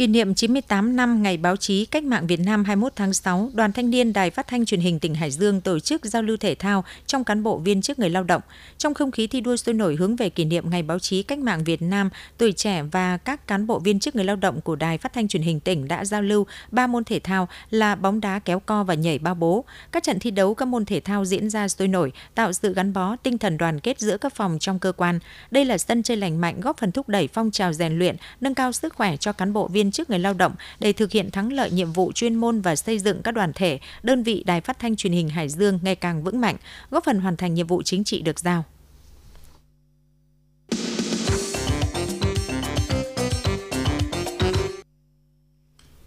[0.00, 3.72] Kỷ niệm 98 năm Ngày báo chí Cách mạng Việt Nam 21 tháng 6, Đoàn
[3.72, 6.54] Thanh niên Đài Phát thanh Truyền hình tỉnh Hải Dương tổ chức giao lưu thể
[6.54, 8.42] thao trong cán bộ viên chức người lao động.
[8.78, 11.38] Trong không khí thi đua sôi nổi hướng về kỷ niệm Ngày báo chí Cách
[11.38, 14.76] mạng Việt Nam, tuổi trẻ và các cán bộ viên chức người lao động của
[14.76, 18.20] Đài Phát thanh Truyền hình tỉnh đã giao lưu ba môn thể thao là bóng
[18.20, 19.64] đá kéo co và nhảy bao bố.
[19.92, 22.92] Các trận thi đấu các môn thể thao diễn ra sôi nổi, tạo sự gắn
[22.92, 25.18] bó, tinh thần đoàn kết giữa các phòng trong cơ quan.
[25.50, 28.54] Đây là sân chơi lành mạnh góp phần thúc đẩy phong trào rèn luyện, nâng
[28.54, 31.52] cao sức khỏe cho cán bộ viên chức người lao động để thực hiện thắng
[31.52, 34.78] lợi nhiệm vụ chuyên môn và xây dựng các đoàn thể, đơn vị đài phát
[34.78, 36.56] thanh truyền hình Hải Dương ngày càng vững mạnh,
[36.90, 38.64] góp phần hoàn thành nhiệm vụ chính trị được giao.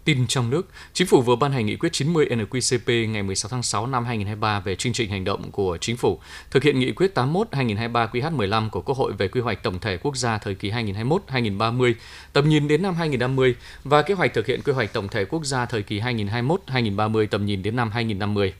[0.04, 3.62] Tin trong nước, Chính phủ vừa ban hành nghị quyết 90 NQCP ngày 16 tháng
[3.62, 7.14] 6 năm 2023 về chương trình hành động của Chính phủ, thực hiện nghị quyết
[7.14, 10.70] 81 2023 QH15 của Quốc hội về quy hoạch tổng thể quốc gia thời kỳ
[10.70, 11.94] 2021-2030,
[12.32, 15.44] tầm nhìn đến năm 2050 và kế hoạch thực hiện quy hoạch tổng thể quốc
[15.44, 18.54] gia thời kỳ 2021-2030 tầm nhìn đến năm 2050.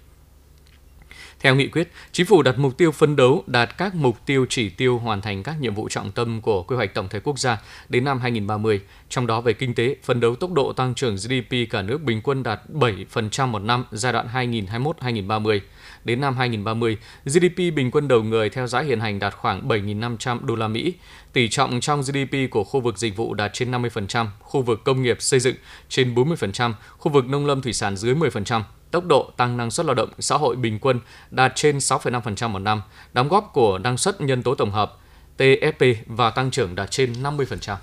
[1.44, 4.68] Theo nghị quyết, Chính phủ đặt mục tiêu phấn đấu đạt các mục tiêu chỉ
[4.68, 7.62] tiêu hoàn thành các nhiệm vụ trọng tâm của quy hoạch tổng thể quốc gia
[7.88, 11.70] đến năm 2030, trong đó về kinh tế, phấn đấu tốc độ tăng trưởng GDP
[11.70, 15.60] cả nước bình quân đạt 7% một năm giai đoạn 2021-2030.
[16.04, 20.46] Đến năm 2030, GDP bình quân đầu người theo giá hiện hành đạt khoảng 7.500
[20.46, 20.94] đô la Mỹ.
[21.32, 25.02] Tỷ trọng trong GDP của khu vực dịch vụ đạt trên 50%, khu vực công
[25.02, 25.56] nghiệp xây dựng
[25.88, 29.86] trên 40%, khu vực nông lâm thủy sản dưới 10%, tốc độ tăng năng suất
[29.86, 33.98] lao động xã hội bình quân đạt trên 6,5% một năm, đóng góp của năng
[33.98, 34.98] suất nhân tố tổng hợp
[35.38, 37.76] TFP và tăng trưởng đạt trên 50%.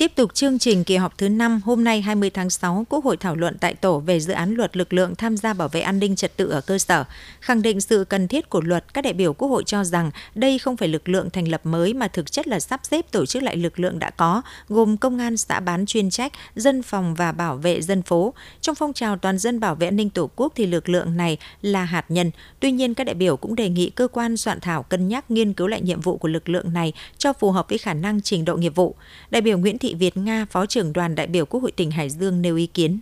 [0.00, 3.16] Tiếp tục chương trình kỳ họp thứ 5, hôm nay 20 tháng 6, Quốc hội
[3.16, 5.98] thảo luận tại tổ về dự án luật lực lượng tham gia bảo vệ an
[5.98, 7.04] ninh trật tự ở cơ sở.
[7.40, 10.58] Khẳng định sự cần thiết của luật, các đại biểu Quốc hội cho rằng đây
[10.58, 13.42] không phải lực lượng thành lập mới mà thực chất là sắp xếp tổ chức
[13.42, 17.32] lại lực lượng đã có, gồm công an xã bán chuyên trách, dân phòng và
[17.32, 18.34] bảo vệ dân phố.
[18.60, 21.38] Trong phong trào toàn dân bảo vệ an ninh Tổ quốc thì lực lượng này
[21.62, 22.30] là hạt nhân.
[22.60, 25.52] Tuy nhiên, các đại biểu cũng đề nghị cơ quan soạn thảo cân nhắc nghiên
[25.52, 28.44] cứu lại nhiệm vụ của lực lượng này cho phù hợp với khả năng trình
[28.44, 28.94] độ nghiệp vụ.
[29.30, 32.10] Đại biểu Nguyễn Thị Việt Nga, Phó trưởng đoàn đại biểu Quốc hội tỉnh Hải
[32.10, 32.98] Dương nêu ý kiến.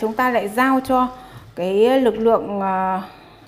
[0.00, 1.08] Chúng ta lại giao cho
[1.54, 3.02] cái lực lượng ờ,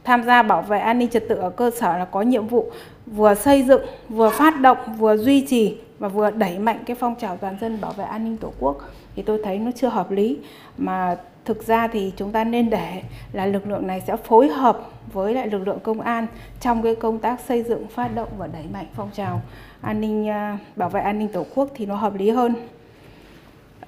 [0.05, 2.70] tham gia bảo vệ an ninh trật tự ở cơ sở là có nhiệm vụ
[3.07, 7.14] vừa xây dựng, vừa phát động, vừa duy trì và vừa đẩy mạnh cái phong
[7.20, 8.79] trào toàn dân bảo vệ an ninh Tổ quốc.
[9.16, 10.38] Thì tôi thấy nó chưa hợp lý.
[10.79, 14.90] Mà thực ra thì chúng ta nên để là lực lượng này sẽ phối hợp
[15.12, 16.27] với lại lực lượng công an
[16.61, 19.42] trong cái công tác xây dựng, phát động và đẩy mạnh phong trào
[19.81, 22.55] an ninh à, bảo vệ an ninh tổ quốc thì nó hợp lý hơn.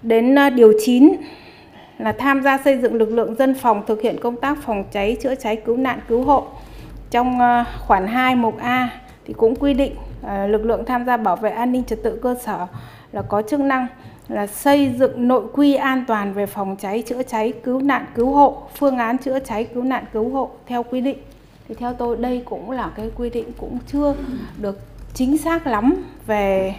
[0.02, 1.12] Đến à, điều 9
[1.98, 5.16] là tham gia xây dựng lực lượng dân phòng thực hiện công tác phòng cháy,
[5.20, 6.46] chữa cháy, cứu nạn, cứu hộ.
[7.10, 8.88] Trong à, khoản 2 mục A
[9.26, 9.94] thì cũng quy định
[10.48, 12.66] lực lượng tham gia bảo vệ an ninh trật tự cơ sở
[13.12, 13.86] là có chức năng
[14.28, 18.30] là xây dựng nội quy an toàn về phòng cháy, chữa cháy, cứu nạn, cứu
[18.30, 21.18] hộ, phương án chữa cháy, cứu nạn, cứu hộ theo quy định.
[21.68, 24.14] Thì theo tôi đây cũng là cái quy định cũng chưa
[24.60, 24.78] được
[25.14, 26.74] chính xác lắm về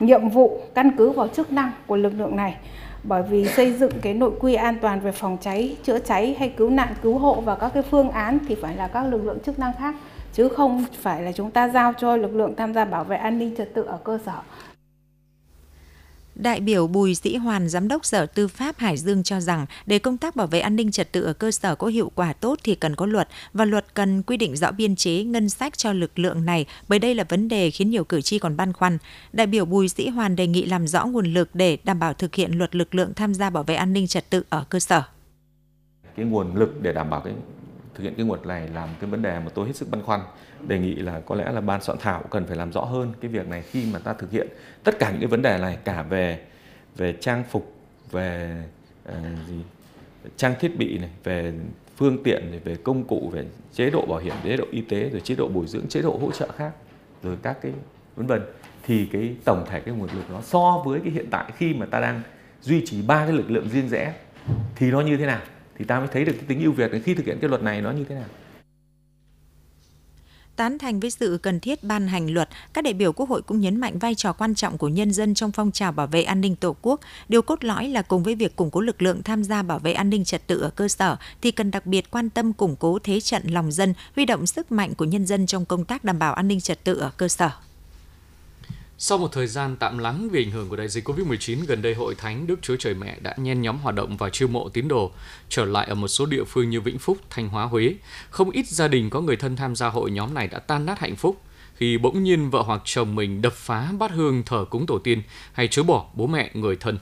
[0.00, 2.56] nhiệm vụ căn cứ vào chức năng của lực lượng này
[3.02, 6.48] bởi vì xây dựng cái nội quy an toàn về phòng cháy, chữa cháy hay
[6.48, 9.38] cứu nạn, cứu hộ và các cái phương án thì phải là các lực lượng
[9.46, 9.94] chức năng khác
[10.32, 13.38] chứ không phải là chúng ta giao cho lực lượng tham gia bảo vệ an
[13.38, 14.32] ninh trật tự ở cơ sở.
[16.42, 19.98] Đại biểu Bùi Sĩ Hoàn, Giám đốc Sở Tư pháp Hải Dương cho rằng để
[19.98, 22.58] công tác bảo vệ an ninh trật tự ở cơ sở có hiệu quả tốt
[22.64, 25.92] thì cần có luật và luật cần quy định rõ biên chế ngân sách cho
[25.92, 28.98] lực lượng này bởi đây là vấn đề khiến nhiều cử tri còn băn khoăn.
[29.32, 32.34] Đại biểu Bùi Sĩ Hoàn đề nghị làm rõ nguồn lực để đảm bảo thực
[32.34, 35.02] hiện luật lực lượng tham gia bảo vệ an ninh trật tự ở cơ sở.
[36.16, 37.34] Cái nguồn lực để đảm bảo cái
[38.00, 40.20] thực hiện cái nguồn này làm cái vấn đề mà tôi hết sức băn khoăn.
[40.66, 43.30] Đề nghị là có lẽ là ban soạn thảo cần phải làm rõ hơn cái
[43.30, 44.48] việc này khi mà ta thực hiện
[44.84, 46.40] tất cả những cái vấn đề này cả về
[46.96, 47.74] về trang phục
[48.10, 48.62] về
[49.08, 49.14] uh,
[49.48, 49.60] gì
[50.36, 51.52] trang thiết bị này về
[51.96, 55.08] phương tiện này về công cụ về chế độ bảo hiểm chế độ y tế
[55.10, 56.72] rồi chế độ bồi dưỡng chế độ hỗ trợ khác
[57.22, 57.72] rồi các cái
[58.16, 58.42] vân vân.
[58.82, 61.86] Thì cái tổng thể cái nguồn lực nó so với cái hiện tại khi mà
[61.86, 62.22] ta đang
[62.62, 64.14] duy trì ba cái lực lượng riêng rẽ
[64.76, 65.40] thì nó như thế nào?
[65.80, 67.80] Thì ta mới thấy được cái tính ưu việt khi thực hiện cái luật này
[67.80, 68.28] nó như thế nào
[70.60, 73.60] tán thành với sự cần thiết ban hành luật, các đại biểu Quốc hội cũng
[73.60, 76.40] nhấn mạnh vai trò quan trọng của nhân dân trong phong trào bảo vệ an
[76.40, 77.00] ninh Tổ quốc.
[77.28, 79.92] Điều cốt lõi là cùng với việc củng cố lực lượng tham gia bảo vệ
[79.92, 82.98] an ninh trật tự ở cơ sở thì cần đặc biệt quan tâm củng cố
[82.98, 86.18] thế trận lòng dân, huy động sức mạnh của nhân dân trong công tác đảm
[86.18, 87.50] bảo an ninh trật tự ở cơ sở.
[89.02, 91.94] Sau một thời gian tạm lắng vì ảnh hưởng của đại dịch Covid-19, gần đây
[91.94, 94.88] Hội Thánh Đức Chúa Trời Mẹ đã nhen nhóm hoạt động và chiêu mộ tín
[94.88, 95.10] đồ
[95.48, 97.94] trở lại ở một số địa phương như Vĩnh Phúc, Thanh Hóa, Huế.
[98.30, 100.98] Không ít gia đình có người thân tham gia hội nhóm này đã tan nát
[100.98, 101.40] hạnh phúc
[101.74, 105.22] khi bỗng nhiên vợ hoặc chồng mình đập phá bát hương thờ cúng tổ tiên
[105.52, 106.98] hay chối bỏ bố mẹ người thân.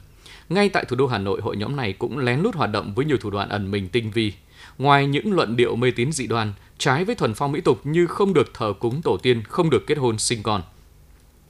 [0.49, 3.05] Ngay tại thủ đô Hà Nội, hội nhóm này cũng lén lút hoạt động với
[3.05, 4.33] nhiều thủ đoạn ẩn mình tinh vi.
[4.79, 8.07] Ngoài những luận điệu mê tín dị đoan, trái với thuần phong mỹ tục như
[8.07, 10.63] không được thờ cúng tổ tiên, không được kết hôn sinh con.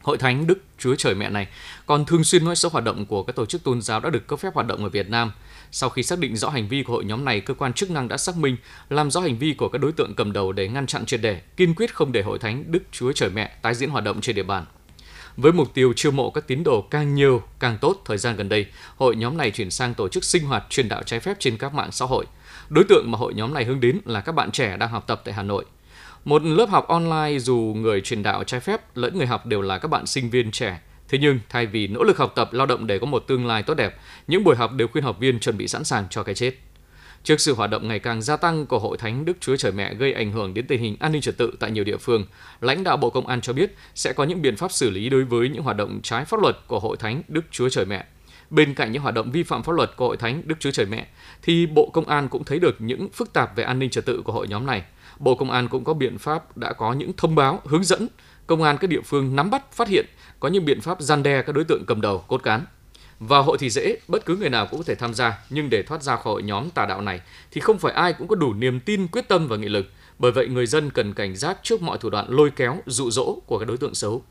[0.02, 1.46] Hội Thánh Đức Chúa Trời Mẹ này
[1.86, 4.26] còn thường xuyên nói xấu hoạt động của các tổ chức tôn giáo đã được
[4.26, 5.32] cấp phép hoạt động ở Việt Nam.
[5.70, 8.08] Sau khi xác định rõ hành vi của hội nhóm này, cơ quan chức năng
[8.08, 8.56] đã xác minh,
[8.88, 11.40] làm rõ hành vi của các đối tượng cầm đầu để ngăn chặn triệt để,
[11.56, 14.36] kiên quyết không để Hội Thánh Đức Chúa Trời Mẹ tái diễn hoạt động trên
[14.36, 14.64] địa bàn.
[15.36, 18.48] Với mục tiêu chiêu mộ các tín đồ càng nhiều càng tốt, thời gian gần
[18.48, 21.56] đây, hội nhóm này chuyển sang tổ chức sinh hoạt truyền đạo trái phép trên
[21.56, 22.26] các mạng xã hội.
[22.68, 25.22] Đối tượng mà hội nhóm này hướng đến là các bạn trẻ đang học tập
[25.24, 25.64] tại Hà Nội.
[26.28, 29.78] Một lớp học online dù người truyền đạo trái phép lẫn người học đều là
[29.78, 30.80] các bạn sinh viên trẻ.
[31.08, 33.62] Thế nhưng, thay vì nỗ lực học tập lao động để có một tương lai
[33.62, 36.34] tốt đẹp, những buổi học đều khuyên học viên chuẩn bị sẵn sàng cho cái
[36.34, 36.54] chết.
[37.24, 39.94] Trước sự hoạt động ngày càng gia tăng của Hội Thánh Đức Chúa Trời Mẹ
[39.94, 42.24] gây ảnh hưởng đến tình hình an ninh trật tự tại nhiều địa phương,
[42.60, 45.24] lãnh đạo Bộ Công an cho biết sẽ có những biện pháp xử lý đối
[45.24, 48.04] với những hoạt động trái pháp luật của Hội Thánh Đức Chúa Trời Mẹ.
[48.50, 50.86] Bên cạnh những hoạt động vi phạm pháp luật của Hội Thánh Đức Chúa Trời
[50.86, 51.06] Mẹ,
[51.42, 54.22] thì Bộ Công an cũng thấy được những phức tạp về an ninh trật tự
[54.24, 54.82] của hội nhóm này.
[55.18, 58.08] Bộ Công an cũng có biện pháp đã có những thông báo, hướng dẫn
[58.46, 60.06] công an các địa phương nắm bắt, phát hiện
[60.40, 62.64] có những biện pháp gian đe các đối tượng cầm đầu, cốt cán.
[63.20, 65.82] Vào hội thì dễ, bất cứ người nào cũng có thể tham gia, nhưng để
[65.82, 68.54] thoát ra khỏi hội nhóm tà đạo này thì không phải ai cũng có đủ
[68.54, 69.86] niềm tin, quyết tâm và nghị lực.
[70.18, 73.38] Bởi vậy người dân cần cảnh giác trước mọi thủ đoạn lôi kéo, dụ dỗ
[73.46, 74.22] của các đối tượng xấu.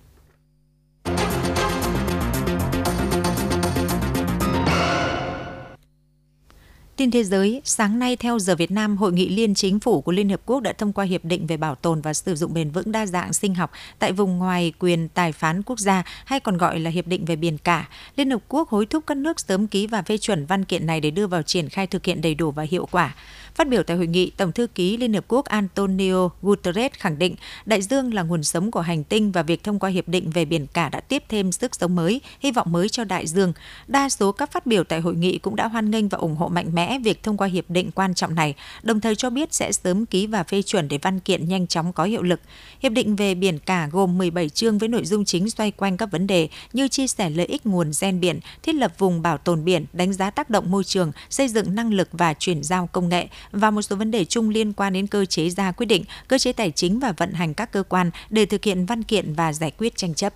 [6.97, 10.11] Tin thế giới, sáng nay theo giờ Việt Nam, Hội nghị Liên Chính phủ của
[10.11, 12.69] Liên Hợp Quốc đã thông qua Hiệp định về bảo tồn và sử dụng bền
[12.69, 16.57] vững đa dạng sinh học tại vùng ngoài quyền tài phán quốc gia hay còn
[16.57, 17.89] gọi là Hiệp định về biển cả.
[18.15, 21.01] Liên Hợp Quốc hối thúc các nước sớm ký và phê chuẩn văn kiện này
[21.01, 23.15] để đưa vào triển khai thực hiện đầy đủ và hiệu quả.
[23.55, 27.35] Phát biểu tại hội nghị, Tổng thư ký Liên Hợp Quốc Antonio Guterres khẳng định
[27.65, 30.45] đại dương là nguồn sống của hành tinh và việc thông qua hiệp định về
[30.45, 33.53] biển cả đã tiếp thêm sức sống mới, hy vọng mới cho đại dương.
[33.87, 36.49] Đa số các phát biểu tại hội nghị cũng đã hoan nghênh và ủng hộ
[36.49, 39.71] mạnh mẽ việc thông qua hiệp định quan trọng này, đồng thời cho biết sẽ
[39.71, 42.39] sớm ký và phê chuẩn để văn kiện nhanh chóng có hiệu lực.
[42.79, 46.11] Hiệp định về biển cả gồm 17 chương với nội dung chính xoay quanh các
[46.11, 49.65] vấn đề như chia sẻ lợi ích nguồn gen biển, thiết lập vùng bảo tồn
[49.65, 53.09] biển, đánh giá tác động môi trường, xây dựng năng lực và chuyển giao công
[53.09, 56.03] nghệ, và một số vấn đề chung liên quan đến cơ chế ra quyết định,
[56.27, 59.33] cơ chế tài chính và vận hành các cơ quan để thực hiện văn kiện
[59.33, 60.33] và giải quyết tranh chấp.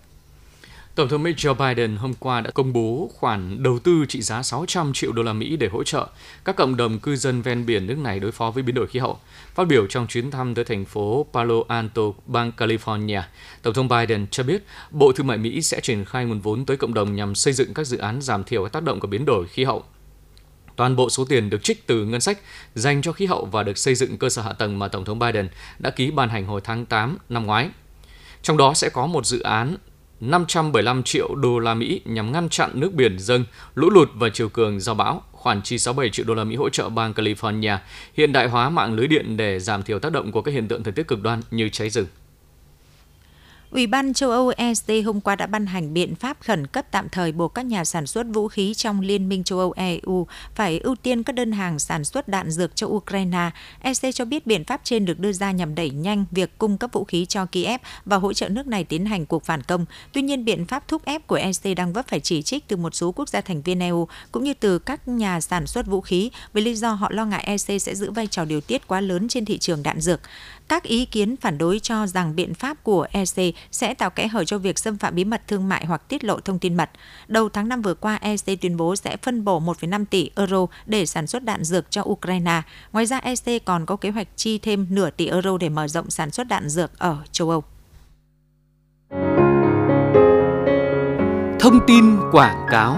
[0.96, 4.44] Tổng thống Mỹ Joe Biden hôm qua đã công bố khoản đầu tư trị giá
[4.44, 6.08] 600 triệu đô la Mỹ để hỗ trợ
[6.46, 9.00] các cộng đồng cư dân ven biển nước này đối phó với biến đổi khí
[9.00, 9.20] hậu.
[9.54, 13.22] Phát biểu trong chuyến thăm tới thành phố Palo Alto, bang California,
[13.62, 16.78] Tổng thống Biden cho biết Bộ Thương mại Mỹ sẽ triển khai nguồn vốn tới
[16.78, 19.26] cộng đồng nhằm xây dựng các dự án giảm thiểu các tác động của biến
[19.26, 19.84] đổi khí hậu
[20.76, 22.40] Toàn bộ số tiền được trích từ ngân sách
[22.76, 25.20] dành cho khí hậu và được xây dựng cơ sở hạ tầng mà Tổng thống
[25.20, 25.50] Biden
[25.80, 27.70] đã ký ban hành hồi tháng 8 năm ngoái.
[28.42, 29.78] Trong đó sẽ có một dự án
[30.22, 34.50] 575 triệu đô la Mỹ nhằm ngăn chặn nước biển dâng, lũ lụt và chiều
[34.50, 37.78] cường do bão, khoản chi 67 triệu đô la Mỹ hỗ trợ bang California
[38.18, 40.84] hiện đại hóa mạng lưới điện để giảm thiểu tác động của các hiện tượng
[40.84, 42.06] thời tiết cực đoan như cháy rừng.
[43.72, 47.10] Ủy ban châu Âu EC hôm qua đã ban hành biện pháp khẩn cấp tạm
[47.10, 50.80] thời buộc các nhà sản xuất vũ khí trong Liên minh châu Âu EU phải
[50.80, 53.50] ưu tiên các đơn hàng sản xuất đạn dược cho Ukraine.
[53.82, 56.90] EC cho biết biện pháp trên được đưa ra nhằm đẩy nhanh việc cung cấp
[56.94, 59.86] vũ khí cho Kiev và hỗ trợ nước này tiến hành cuộc phản công.
[60.14, 62.96] Tuy nhiên, biện pháp thúc ép của EC đang vấp phải chỉ trích từ một
[62.96, 66.32] số quốc gia thành viên EU cũng như từ các nhà sản xuất vũ khí
[66.54, 69.28] với lý do họ lo ngại EC sẽ giữ vai trò điều tiết quá lớn
[69.28, 70.20] trên thị trường đạn dược.
[70.68, 74.44] Các ý kiến phản đối cho rằng biện pháp của EC sẽ tạo kẽ hở
[74.44, 76.90] cho việc xâm phạm bí mật thương mại hoặc tiết lộ thông tin mật.
[77.28, 81.06] Đầu tháng 5 vừa qua, EC tuyên bố sẽ phân bổ 1,5 tỷ euro để
[81.06, 82.62] sản xuất đạn dược cho Ukraine.
[82.94, 86.10] Ngoài ra, EC còn có kế hoạch chi thêm nửa tỷ euro để mở rộng
[86.10, 87.64] sản xuất đạn dược ở châu Âu.
[91.60, 92.98] Thông tin quảng cáo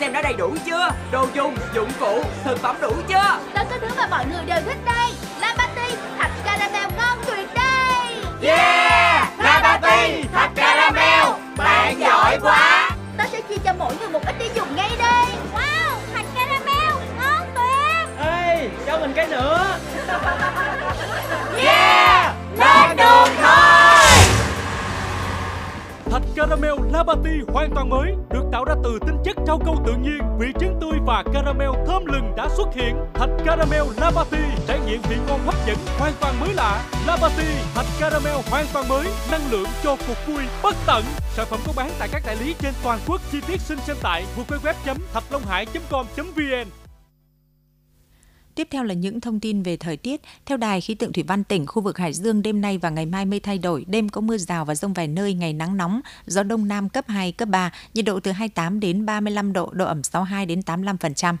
[0.00, 0.88] xem đã đầy đủ chưa?
[1.12, 3.38] Đồ dùng dụng cụ thực phẩm đủ chưa?
[3.54, 5.12] Tất cả thứ mà mọi người đều thích đây.
[5.40, 8.22] La patty thạch caramel ngon tuyệt đây.
[8.42, 9.28] Yeah!
[9.38, 11.40] La patty thạch caramel.
[11.56, 12.90] Bạn giỏi quá.
[13.16, 15.26] Ta sẽ chia cho mỗi người một ít để dùng ngay đây.
[15.54, 18.26] Wow thạch caramel ngon tuyệt.
[18.26, 19.78] Ê cho mình cái nữa
[26.50, 30.18] caramel Labati hoàn toàn mới được tạo ra từ tinh chất rau câu tự nhiên,
[30.38, 32.96] vị trứng tươi và caramel thơm lừng đã xuất hiện.
[33.14, 36.84] Thạch caramel Labati trải nghiệm vị ngon hấp dẫn hoàn toàn mới lạ.
[37.06, 41.04] Labati thạch caramel hoàn toàn mới, năng lượng cho cuộc vui bất tận.
[41.36, 43.20] Sản phẩm có bán tại các đại lý trên toàn quốc.
[43.32, 46.79] Chi tiết xin xem tại www.thạchlonghai.com.vn.
[48.60, 50.20] Tiếp theo là những thông tin về thời tiết.
[50.46, 53.06] Theo Đài khí tượng thủy văn tỉnh, khu vực Hải Dương đêm nay và ngày
[53.06, 56.00] mai mây thay đổi, đêm có mưa rào và rông vài nơi, ngày nắng nóng,
[56.26, 59.84] gió đông nam cấp 2, cấp 3, nhiệt độ từ 28 đến 35 độ, độ
[59.84, 61.36] ẩm 62 đến 85%.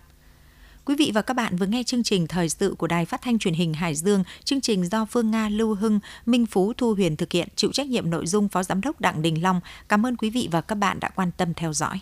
[0.84, 3.38] Quý vị và các bạn vừa nghe chương trình thời sự của Đài Phát thanh
[3.38, 7.16] Truyền hình Hải Dương, chương trình do Phương Nga, Lưu Hưng, Minh Phú, Thu Huyền
[7.16, 9.60] thực hiện, chịu trách nhiệm nội dung Phó Giám đốc Đặng Đình Long.
[9.88, 12.00] Cảm ơn quý vị và các bạn đã quan tâm theo dõi.